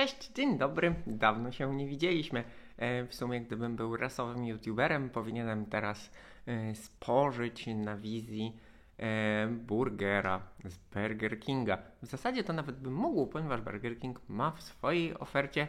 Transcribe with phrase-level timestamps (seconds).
[0.00, 0.94] Cześć, dzień dobry.
[1.06, 2.44] Dawno się nie widzieliśmy.
[2.76, 6.12] E, w sumie, gdybym był rasowym youtuberem, powinienem teraz
[6.46, 8.56] e, spożyć na wizji
[8.98, 11.78] e, burgera z Burger Kinga.
[12.02, 15.68] W zasadzie to nawet bym mógł, ponieważ Burger King ma w swojej ofercie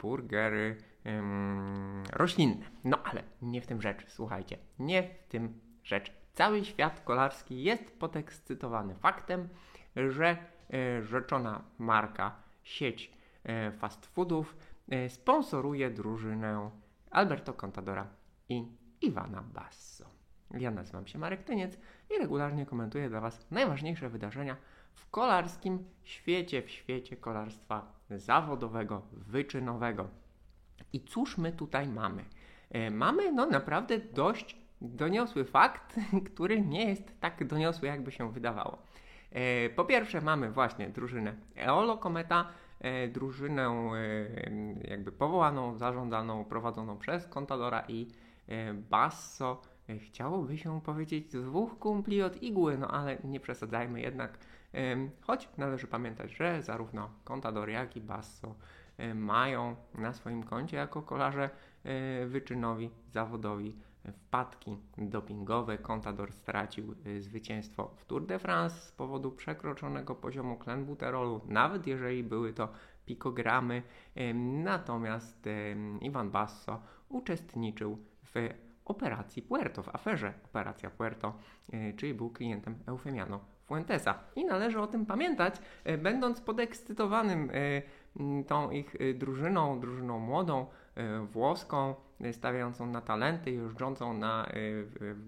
[0.00, 0.76] burgery
[2.12, 2.66] roślinne.
[2.84, 4.58] No ale nie w tym rzecz, słuchajcie.
[4.78, 6.12] Nie w tym rzecz.
[6.32, 9.48] Cały świat kolarski jest podekscytowany faktem,
[9.96, 10.36] że
[11.02, 13.19] rzeczona marka, sieć
[13.78, 14.56] fast foodów
[14.88, 16.70] e, sponsoruje drużynę
[17.10, 18.06] Alberto Contadora
[18.48, 18.68] i
[19.00, 20.04] Iwana Basso.
[20.58, 21.78] Ja nazywam się Marek Tyniec
[22.10, 24.56] i regularnie komentuję dla Was najważniejsze wydarzenia
[24.94, 30.08] w kolarskim świecie, w świecie kolarstwa zawodowego, wyczynowego.
[30.92, 32.24] I cóż my tutaj mamy?
[32.70, 35.96] E, mamy no naprawdę dość doniosły fakt,
[36.34, 38.78] który nie jest tak doniosły, jakby się wydawało.
[39.76, 42.69] Po pierwsze mamy właśnie drużynę Eolo Kometa, E,
[43.12, 48.08] drużynę e, jakby powołaną, zarządzaną, prowadzoną przez Contadora i
[48.48, 49.62] e, Basso.
[49.98, 54.38] Chciałoby się powiedzieć dwóch kumpli od igły, no ale nie przesadzajmy jednak.
[55.20, 58.54] Choć należy pamiętać, że zarówno Contador, jak i Basso
[59.14, 61.50] mają na swoim koncie jako kolarze
[62.26, 63.76] wyczynowi, zawodowi
[64.08, 65.78] wpadki dopingowe.
[65.78, 72.22] Contador stracił y, zwycięstwo w Tour de France z powodu przekroczonego poziomu klenbuterolu, nawet jeżeli
[72.24, 72.68] były to
[73.06, 73.82] pikogramy.
[74.64, 75.48] Natomiast
[76.00, 78.48] Ivan Basso uczestniczył w
[78.84, 81.34] operacji Puerto, w aferze Operacja Puerto,
[81.74, 84.18] y, czyli był klientem Eufemiano Fuentesa.
[84.36, 85.54] I należy o tym pamiętać,
[85.88, 87.50] y, będąc podekscytowanym
[88.46, 90.66] tą ich drużyną, drużyną młodą,
[91.32, 91.94] włoską,
[92.32, 94.86] stawiającą na talenty, jeżdżącą na y,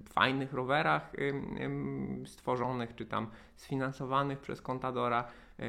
[0.08, 1.12] fajnych rowerach
[2.24, 5.24] stworzonych czy tam sfinansowanych przez Contadora.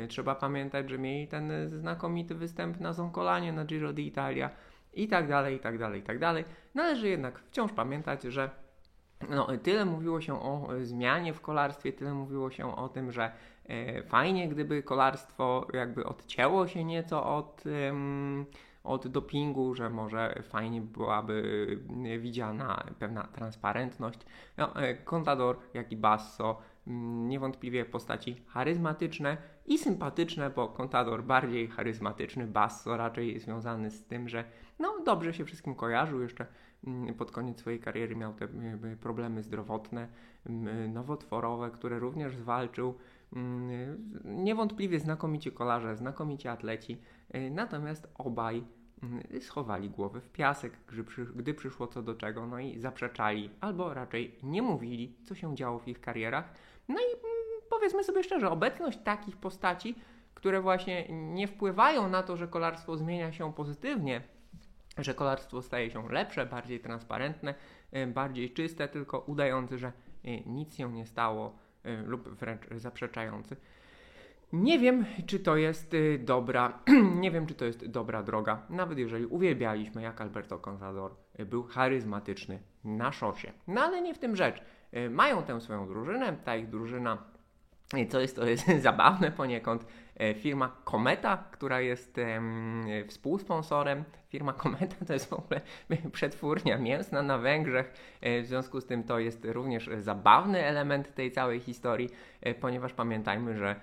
[0.09, 4.50] Trzeba pamiętać, że mieli ten znakomity występ na Zonkolanie, na Giro d'Italia
[4.94, 6.46] i tak dalej, i tak dalej, i tak dalej.
[6.76, 8.50] Należy jednak wciąż pamiętać, że
[9.30, 13.31] no, tyle mówiło się o zmianie w kolarstwie, tyle mówiło się o tym, że
[13.66, 17.63] e, fajnie, gdyby kolarstwo jakby odcięło się nieco od
[18.83, 21.67] od dopingu, że może fajnie byłaby
[22.05, 24.19] e, widziana pewna transparentność.
[24.57, 31.67] No, e, Contador, jak i Basso, mm, niewątpliwie postaci charyzmatyczne i sympatyczne, bo Contador bardziej
[31.67, 34.44] charyzmatyczny, Basso raczej związany z tym, że
[34.79, 36.45] no, dobrze się wszystkim kojarzył, jeszcze
[36.88, 40.07] mm, pod koniec swojej kariery miał te e, problemy zdrowotne,
[40.89, 42.95] nowotworowe, które również zwalczył.
[43.35, 46.97] Mm, niewątpliwie znakomici kolarze, znakomici atleci,
[47.35, 48.63] y, natomiast obaj
[49.03, 50.73] mm, schowali głowy w piasek,
[51.35, 55.79] gdy przyszło co do czego, no i zaprzeczali, albo raczej nie mówili, co się działo
[55.79, 56.53] w ich karierach.
[56.88, 57.23] No i mm,
[57.69, 59.95] powiedzmy sobie szczerze, obecność takich postaci,
[60.33, 64.21] które właśnie nie wpływają na to, że kolarstwo zmienia się pozytywnie,
[64.97, 67.55] że kolarstwo staje się lepsze, bardziej transparentne,
[67.95, 69.91] y, bardziej czyste, tylko udające, że
[70.25, 71.62] y, nic się nie stało, Y,
[72.05, 73.55] lub wręcz zaprzeczający.
[74.53, 76.79] Nie wiem, czy to jest y, dobra,
[77.21, 81.63] nie wiem, czy to jest dobra droga, nawet jeżeli uwielbialiśmy, jak Alberto Contador y, był
[81.63, 83.51] charyzmatyczny na szosie.
[83.67, 84.61] No ale nie w tym rzecz.
[85.09, 87.23] Mają tę swoją drużynę, ta ich drużyna,
[88.09, 89.85] co jest, to jest zabawne poniekąd,
[90.34, 92.19] firma Kometa, która jest
[93.07, 94.03] współsponsorem.
[94.29, 95.61] Firma Kometa to jest w ogóle
[96.11, 101.31] przetwórnia mięsna na Węgrzech, e, w związku z tym to jest również zabawny element tej
[101.31, 102.09] całej historii,
[102.41, 103.75] e, ponieważ pamiętajmy, że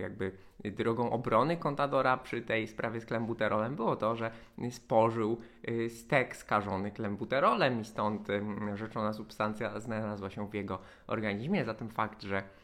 [0.00, 0.32] jakby
[0.64, 4.30] drogą obrony kontadora przy tej sprawie z klembuterolem było to, że
[4.70, 5.40] spożył
[5.88, 8.28] stek skażony klembuterolem i stąd
[8.74, 11.64] rzeczona substancja znalazła się w jego organizmie.
[11.64, 12.63] Zatem fakt, że E,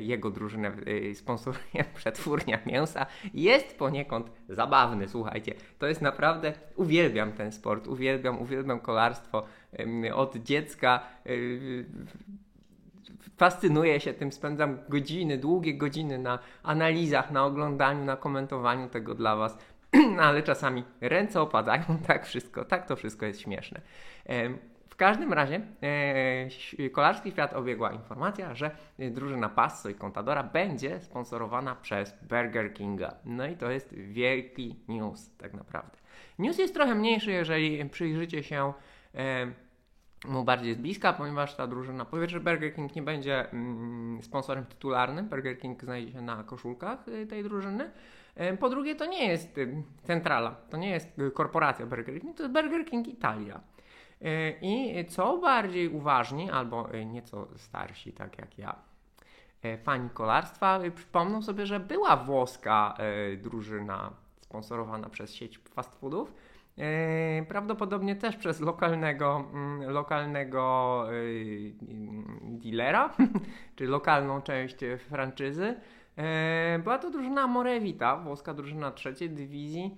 [0.00, 0.72] jego drużynę
[1.10, 5.54] e, sponsoruje przetwórnia mięsa, jest poniekąd zabawny, słuchajcie.
[5.78, 9.46] To jest naprawdę, uwielbiam ten sport, uwielbiam, uwielbiam kolarstwo.
[10.14, 11.30] Od dziecka e,
[13.36, 19.36] fascynuję się tym, spędzam godziny, długie godziny na analizach, na oglądaniu, na komentowaniu tego dla
[19.36, 19.58] Was.
[20.20, 23.80] ale czasami ręce opadają, tak wszystko, tak to wszystko jest śmieszne.
[24.88, 25.60] W każdym razie
[26.78, 33.14] e, kolarski świat obiegła informacja, że drużyna Passo i Contadora będzie sponsorowana przez Burger Kinga.
[33.24, 35.96] No i to jest wielki news tak naprawdę.
[36.38, 38.72] News jest trochę mniejszy, jeżeli przyjrzycie się
[39.14, 39.46] e,
[40.24, 44.66] mu bardziej z bliska, ponieważ ta drużyna, po pierwsze Burger King nie będzie mm, sponsorem
[44.66, 47.90] tytularnym, Burger King znajdzie się na koszulkach y, tej drużyny.
[48.34, 49.60] E, po drugie, to nie jest
[50.02, 53.60] centrala, to nie jest korporacja Burger King, to jest Burger King Italia.
[54.22, 58.76] E, I co bardziej uważni, albo e, nieco starsi, tak jak ja,
[59.82, 62.96] fani kolarstwa przypomną sobie, że była włoska
[63.36, 64.10] drużyna
[64.40, 66.34] sponsorowana przez sieć fast foodów.
[67.48, 71.04] Prawdopodobnie też przez lokalnego, mm, lokalnego
[72.42, 73.14] dealera,
[73.76, 75.80] czy lokalną część franczyzy.
[76.82, 79.96] Była to drużyna Morevita, włoska drużyna trzeciej dywizji,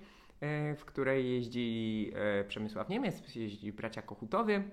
[0.77, 2.11] w której jeździ
[2.47, 4.63] Przemysław Niemiec, jeździ bracia Kochutowie.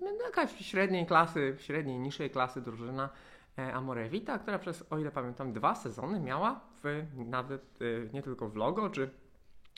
[0.00, 3.08] No, jakaś średniej klasy, średniej, niższej klasy drużyna
[3.58, 8.48] e, Amorevita, która przez, o ile pamiętam, dwa sezony miała w, nawet e, nie tylko
[8.48, 9.10] w logo czy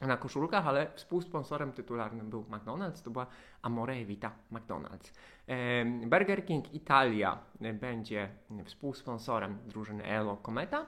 [0.00, 3.26] na koszulkach, ale współsponsorem tytularnym był McDonald's, to była
[3.62, 5.12] Amorevita McDonald's.
[5.47, 7.38] E, Burger King Italia
[7.75, 8.29] będzie
[8.64, 10.87] współsponsorem drużyny Elo Cometa.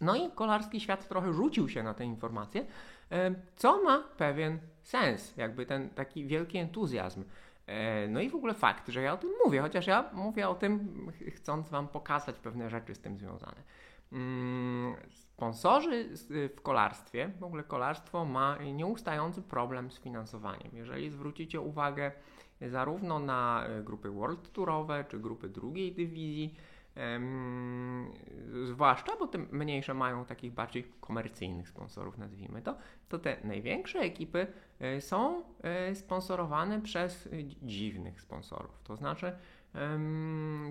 [0.00, 2.66] No i kolarski świat trochę rzucił się na te informacje,
[3.56, 7.24] co ma pewien sens, jakby ten taki wielki entuzjazm.
[7.66, 10.54] E, no i w ogóle fakt, że ja o tym mówię, chociaż ja mówię o
[10.54, 13.62] tym chcąc Wam pokazać pewne rzeczy z tym związane.
[14.12, 16.08] Mm, sponsorzy
[16.56, 20.70] w kolarstwie, w ogóle kolarstwo ma nieustający problem z finansowaniem.
[20.72, 22.12] Jeżeli zwrócicie uwagę
[22.60, 26.54] zarówno na e, grupy World Tourowe, czy grupy drugiej dywizji,
[28.64, 32.76] zwłaszcza, bo te mniejsze mają takich bardziej komercyjnych sponsorów, nazwijmy to,
[33.08, 34.46] to te największe ekipy
[34.80, 37.28] e, są e, sponsorowane przez
[37.62, 38.82] dziwnych sponsorów.
[38.84, 39.32] To znaczy,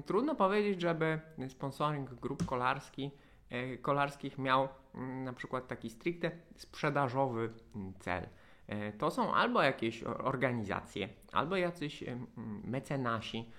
[0.06, 3.12] trudno powiedzieć, żeby sponsoring grup kolarski,
[3.50, 7.50] e, kolarskich miał mm, na przykład taki stricte sprzedażowy
[8.00, 8.28] cel.
[8.98, 12.04] To są albo jakieś organizacje, albo jacyś
[12.64, 13.52] mecenasi,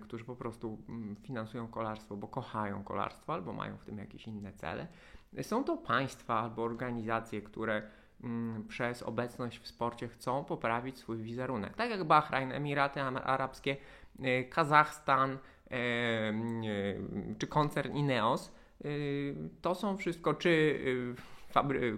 [0.00, 4.52] którzy po prostu mm, finansują kolarstwo, bo kochają kolarstwo albo mają w tym jakieś inne
[4.52, 4.86] cele.
[5.42, 7.82] Są to państwa albo organizacje, które
[8.22, 11.74] mm, przez obecność w sporcie chcą poprawić swój wizerunek.
[11.74, 13.76] Tak jak Bahrain, Emiraty Arabskie,
[14.22, 15.38] e, Kazachstan
[15.70, 15.78] e,
[17.38, 18.52] czy koncern Ineos.
[19.62, 20.80] To są wszystko, czy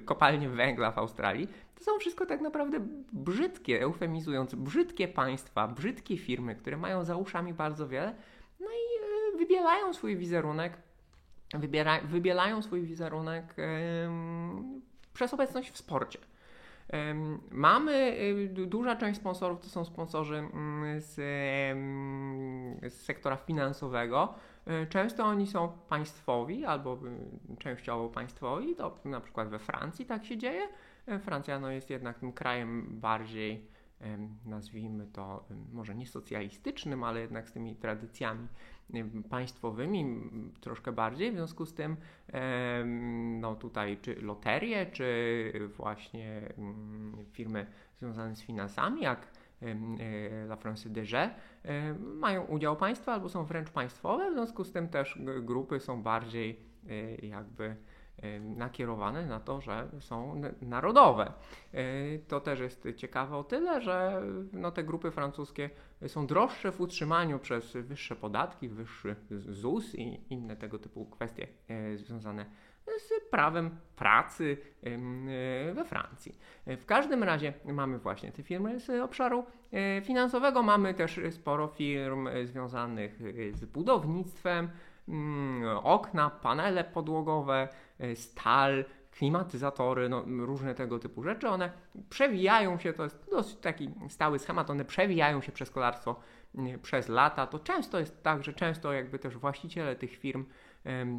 [0.04, 2.80] kopalnie węgla w Australii, to są wszystko tak naprawdę
[3.12, 8.14] brzydkie, eufemizując, brzydkie państwa, brzydkie firmy, które mają za uszami bardzo wiele,
[8.60, 10.72] no i e, wybielają swój wizerunek,
[11.54, 13.54] wybiera, wybielają swój wizerunek
[15.14, 16.18] przez obecność w sporcie.
[17.50, 18.16] Mamy,
[18.58, 21.14] y, duża część sponsorów to są sponsorzy mm, z,
[22.94, 24.34] z sektora finansowego.
[24.68, 26.98] E, często oni są państwowi albo
[27.58, 30.68] częściowo państwowi, to na przykład we Francji tak się dzieje.
[31.06, 33.78] E, Francja no, jest jednak tym krajem bardziej,
[34.44, 38.48] nazwijmy to, może nie socjalistycznym, ale jednak z tymi tradycjami
[39.30, 40.30] państwowymi
[40.60, 41.30] troszkę bardziej.
[41.32, 41.96] W związku z tym,
[43.40, 46.52] no tutaj, czy loterie, czy właśnie
[47.32, 47.66] firmy
[48.00, 49.26] związane z finansami, jak
[50.48, 51.30] La France Dege,
[51.98, 54.30] mają udział państwa albo są wręcz państwowe.
[54.30, 57.76] W związku z tym też grupy są bardziej e, jakby
[58.40, 61.32] nakierowane na to, że są narodowe.
[61.72, 61.82] E,
[62.18, 64.22] to też jest ciekawe o tyle, że
[64.52, 65.70] no, te grupy francuskie
[66.06, 71.96] są droższe w utrzymaniu przez wyższe podatki, wyższy ZUS i inne tego typu kwestie e,
[71.96, 72.67] związane z
[73.30, 76.38] prawem pracy e, we Francji.
[76.66, 79.44] W każdym razie mamy właśnie te firmy z obszaru
[80.02, 83.18] finansowego, mamy też sporo firm związanych
[83.52, 84.70] z budownictwem,
[85.08, 87.68] mm, okna, panele podłogowe,
[87.98, 91.70] E, stal, klimatyzatory, no, różne tego typu rzeczy, one
[92.10, 96.20] przewijają się, to jest dosyć taki stały schemat, one przewijają się przez kolarstwo
[96.82, 97.46] przez lata.
[97.46, 100.44] To często jest tak, że często jakby też właściciele tych firm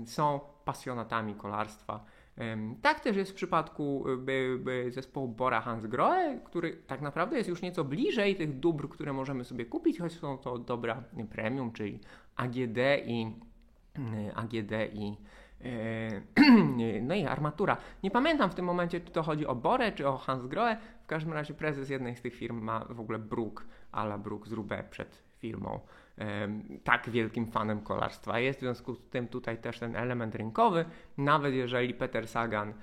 [0.05, 2.05] są pasjonatami kolarstwa.
[2.81, 4.05] Tak też jest w przypadku
[4.87, 9.43] e, zespołu Bora Hansgrohe, który tak naprawdę jest już nieco bliżej tych dóbr, które możemy
[9.43, 11.99] sobie kupić, choć są to dobra premium, czyli
[12.35, 13.35] AGD i
[14.35, 15.17] AGD i
[15.63, 17.77] Yy, no i armatura.
[18.03, 20.77] Nie pamiętam w tym momencie, czy to chodzi o Borę, czy o Hansgrohe.
[21.03, 24.51] W każdym razie prezes jednej z tych firm ma w ogóle Brook, ala Brook z
[24.51, 25.79] Rubę przed firmą.
[26.83, 30.85] Tak wielkim fanem kolarstwa jest, w związku z tym tutaj też ten element rynkowy,
[31.17, 32.73] nawet jeżeli Peter Sagan e,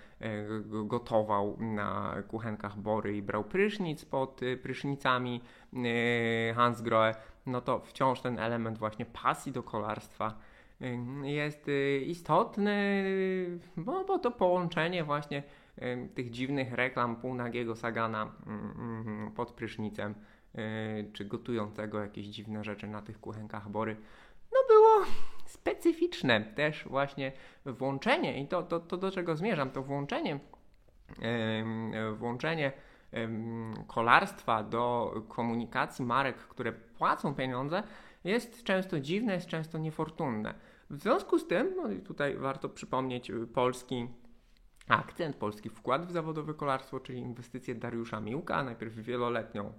[0.84, 5.40] gotował na kuchenkach Bory i brał prysznic pod e, prysznicami
[5.74, 7.14] e, Hansgrohe,
[7.46, 10.38] no to wciąż ten element właśnie pasji do kolarstwa
[11.22, 11.70] jest
[12.06, 13.04] istotny,
[13.76, 15.42] bo, bo to połączenie właśnie
[16.14, 20.14] tych dziwnych reklam półnagiego Sagana mm, mm, pod prysznicem,
[21.12, 23.96] czy gotującego jakieś dziwne rzeczy na tych kuchenkach Bory,
[24.52, 25.06] no było
[25.46, 27.32] specyficzne też właśnie
[27.66, 30.40] włączenie i to, to, to do czego zmierzam, to włączenie
[32.14, 32.72] włączenie
[33.86, 37.82] kolarstwa do komunikacji marek, które płacą pieniądze,
[38.24, 40.54] jest często dziwne, jest często niefortunne.
[40.90, 44.08] W związku z tym, no i tutaj warto przypomnieć polski
[44.88, 49.72] akcent, polski wkład w zawodowe kolarstwo, czyli inwestycje Dariusza Miłka, najpierw wieloletnią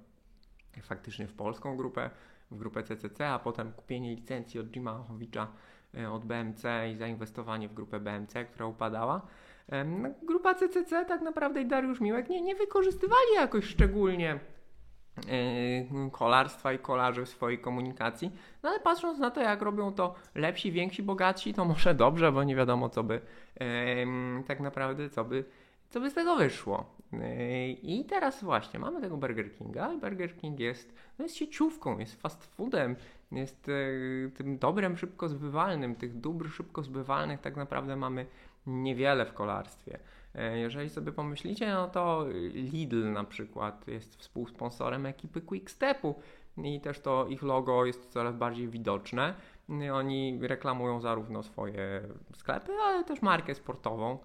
[0.82, 2.10] faktycznie w polską grupę,
[2.52, 5.48] w grupę CCC, a potem kupienie licencji od Jima Ochowicza
[6.12, 9.22] od BMC i zainwestowanie w grupę BMC, która upadała.
[9.86, 14.40] No, grupa CCC tak naprawdę i Dariusz Miłek nie, nie wykorzystywali jakoś szczególnie
[15.18, 18.32] yy, kolarstwa i kolarzy w swojej komunikacji.
[18.64, 22.44] No ale patrząc na to, jak robią to lepsi, więksi, bogatsi, to może dobrze, bo
[22.44, 23.22] nie wiadomo, co by
[24.48, 25.46] tak naprawdę, co by,
[25.90, 26.97] co by z tego wyszło.
[27.14, 32.22] Yy, I teraz właśnie mamy tego Burger Kinga Burger King jest, no jest sieciówką, jest
[32.22, 32.96] fast foodem,
[33.32, 33.72] jest
[34.36, 35.96] tym dobrem szybko zbywalnym.
[35.96, 38.26] Tych dóbr szybko zbywalnych tak naprawdę mamy
[38.68, 40.00] niewiele w kolarstwie.
[40.36, 46.16] E, jeżeli sobie pomyślicie, no to Lidl na przykład jest współsponsorem ekipy Quickstepu
[46.58, 49.34] i też to ich logo jest coraz bardziej widoczne.
[49.94, 52.02] Oni reklamują zarówno swoje
[52.34, 54.18] sklepy, ale też markę sportową,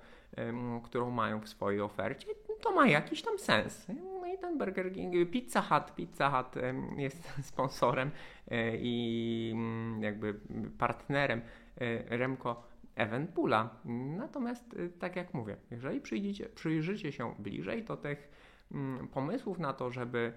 [0.82, 2.26] którą mają w swojej ofercie.
[2.60, 3.86] To ma jakiś tam sens.
[4.20, 6.62] No i ten Burger King, Pizza Hut, Pizza Hut
[6.96, 8.10] jest sponsorem
[8.50, 10.40] e, i mm, jakby
[10.78, 11.40] partnerem
[11.76, 12.62] e, Remco
[12.94, 13.70] Evenpoola.
[14.16, 18.28] Natomiast, y, tak jak mówię, jeżeli przyjdziecie, przyjrzycie się bliżej, to tych
[18.72, 20.32] mm, pomysłów na to, żeby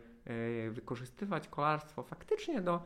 [0.71, 2.83] wykorzystywać kolarstwo faktycznie do,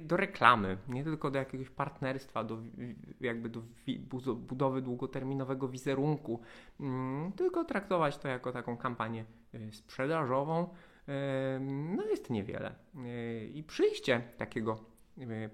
[0.00, 2.58] do reklamy, nie tylko do jakiegoś partnerstwa, do,
[3.20, 3.62] jakby do
[4.36, 6.40] budowy długoterminowego wizerunku,
[6.80, 9.24] mm, tylko traktować to jako taką kampanię
[9.72, 10.68] sprzedażową,
[11.96, 12.74] no jest niewiele.
[13.54, 14.78] I przyjście takiego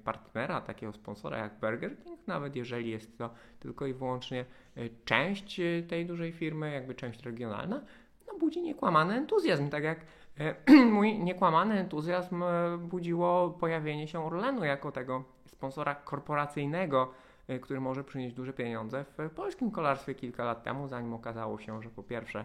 [0.05, 4.45] partnera, takiego sponsora jak Burger King, nawet jeżeli jest to tylko i wyłącznie
[5.05, 7.81] część tej dużej firmy, jakby część regionalna,
[8.27, 10.01] no budzi niekłamany entuzjazm, tak jak
[10.93, 12.45] mój niekłamany entuzjazm
[12.79, 17.13] budziło pojawienie się Orlenu jako tego sponsora korporacyjnego,
[17.61, 21.91] który może przynieść duże pieniądze w polskim kolarstwie kilka lat temu, zanim okazało się, że
[21.91, 22.45] po pierwsze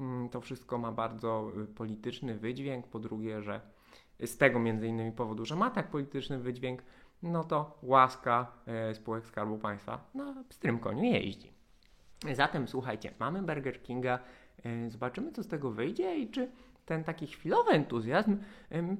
[0.00, 3.60] mm, to wszystko ma bardzo polityczny wydźwięk, po drugie, że
[4.24, 6.82] z tego między innymi powodu, że ma tak polityczny wydźwięk,
[7.22, 11.52] no to łaska e, spółek Skarbu Państwa na pstrym koniu jeździ.
[12.32, 14.18] Zatem słuchajcie, mamy Burger Kinga,
[14.64, 16.50] e, zobaczymy co z tego wyjdzie i czy
[16.86, 18.36] ten taki chwilowy entuzjazm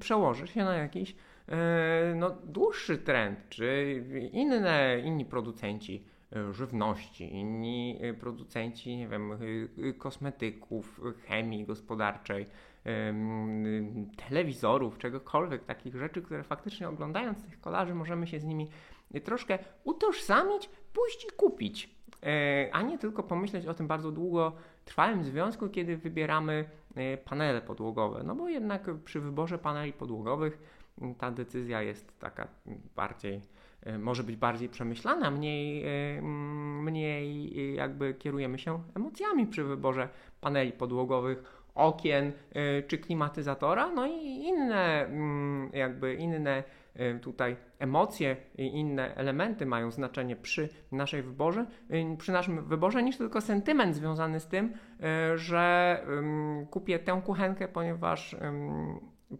[0.00, 1.16] przełoży się na jakiś
[1.48, 6.04] e, no, dłuższy trend, czy inne, inni producenci
[6.50, 9.38] żywności, inni producenci, nie wiem,
[9.98, 12.46] kosmetyków, chemii gospodarczej,
[14.16, 18.68] telewizorów, czegokolwiek, takich rzeczy, które faktycznie oglądając tych kolarzy możemy się z nimi
[19.24, 21.90] troszkę utożsamić, pójść i kupić,
[22.22, 24.52] e, a nie tylko pomyśleć o tym bardzo długo
[24.84, 26.83] trwałym związku, kiedy wybieramy e,
[27.24, 28.22] panele podłogowe.
[28.24, 30.58] No bo jednak przy wyborze paneli podłogowych
[31.18, 32.48] ta decyzja jest taka
[32.96, 33.40] bardziej,
[33.82, 35.84] e, może być bardziej przemyślana, mniej,
[36.82, 40.08] mniej jakby kierujemy się emocjami przy wyborze
[40.40, 42.32] paneli podłogowych okien
[42.86, 45.08] czy klimatyzatora, no i inne
[45.72, 46.64] jakby inne
[47.22, 53.16] tutaj emocje i inne elementy mają znaczenie przy naszej wyborze, y, przy naszym wyborze niż
[53.16, 54.72] tylko sentyment związany z tym,
[55.34, 55.98] że
[56.70, 58.36] kupię tę kuchenkę, ponieważ,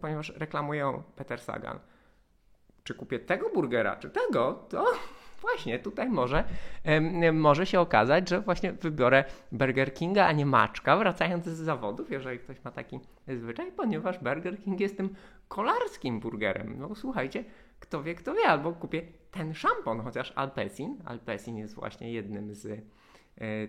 [0.01, 1.79] ponieważ reklamuje ją Peter Sagan.
[2.85, 4.85] Czy kupię tego burgera, czy tego, to
[5.41, 6.45] właśnie tutaj może,
[7.33, 12.39] może się okazać, że właśnie wybiorę Burger Kinga, a nie Maczka, wracając z zawodów, jeżeli
[12.39, 15.15] ktoś ma taki zwyczaj, ponieważ Burger King jest tym
[15.49, 16.79] kolarskim burgerem.
[16.79, 17.45] No słuchajcie,
[17.81, 22.85] kto wie, kto wie, albo kupię ten szampon, chociaż Alpecin, Alpecin jest właśnie jednym z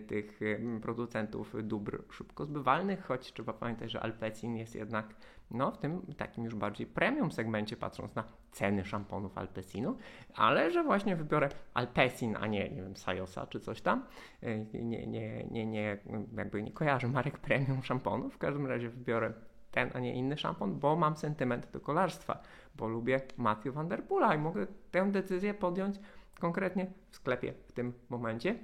[0.07, 0.39] tych
[0.81, 5.15] producentów dóbr szybko zbywalnych, choć trzeba pamiętać, że Alpecin jest jednak
[5.51, 9.97] no, w tym takim już bardziej premium segmencie, patrząc na ceny szamponów Alpecinu,
[10.35, 14.05] ale że właśnie wybiorę Alpecin, a nie, nie wiem, Sajosa czy coś tam.
[14.41, 15.97] E, nie, nie, nie, nie,
[16.37, 19.33] jakby nie kojarzę marek premium szamponów, w każdym razie wybiorę
[19.71, 22.41] ten, a nie inny szampon, bo mam sentyment do kolarstwa,
[22.75, 25.95] bo lubię Matthew Van Der Poola i mogę tę decyzję podjąć
[26.39, 28.55] konkretnie w sklepie w tym momencie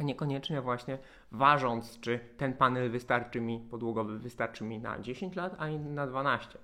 [0.00, 0.98] niekoniecznie właśnie
[1.32, 6.06] ważąc, czy ten panel wystarczy mi, podłogowy wystarczy mi na 10 lat, a inny na
[6.06, 6.58] 12.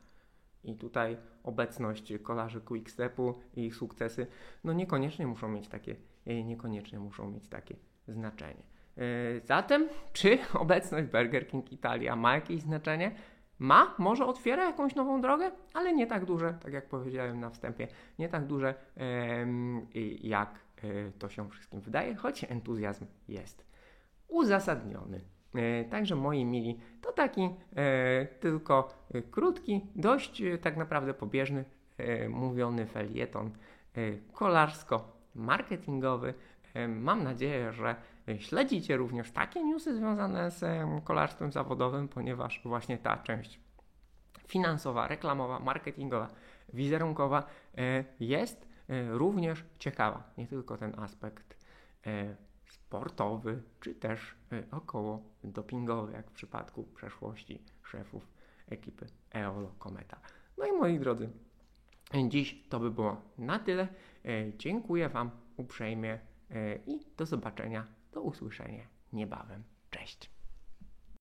[0.65, 4.27] I tutaj obecność kolarzy Quickstepu i ich sukcesy,
[4.65, 7.77] no niekoniecznie muszą mieć takie, e, niekoniecznie muszą mieć takie
[8.09, 8.63] znaczenie.
[8.97, 9.03] E,
[9.45, 13.15] zatem, czy obecność Burger King Italia ma jakieś znaczenie?
[13.59, 17.89] Ma, może otwiera jakąś nową drogę, ale nie tak duże, tak jak powiedziałem na wstępie,
[18.19, 18.75] nie tak duże
[20.21, 20.68] jak
[21.19, 23.65] to się wszystkim wydaje, choć entuzjazm jest
[24.29, 25.21] uzasadniony.
[25.55, 28.89] E, także moi mili, to taki e, tylko
[29.31, 31.65] krótki, dość tak naprawdę pobieżny,
[32.29, 33.51] mówiony felieton
[34.33, 36.35] kolarsko marketingowy.
[36.75, 37.97] E, Mam nadzieję, że
[38.39, 43.61] śledzicie również takie newsy związane z em, kolarstwem zawodowym, ponieważ właśnie ta część
[44.49, 46.29] finansowa, reklamowa, marketingowa,
[46.73, 47.47] wizerunkowa
[47.79, 48.68] e, jest e,
[49.11, 50.31] również ciekawa.
[50.39, 51.57] Nie tylko ten aspekt
[52.07, 58.27] e, sportowy, czy też e, około dopingowy, jak w przypadku przeszłości szefów
[58.69, 60.21] ekipy Eolo Kometa.
[60.59, 61.29] No i moi drodzy,
[62.29, 63.89] dziś to by było na tyle.
[64.25, 66.19] E, Dziękuję Wam uprzejmie
[66.51, 69.63] e, i do zobaczenia, do usłyszenia niebawem.
[69.91, 70.38] Cześć!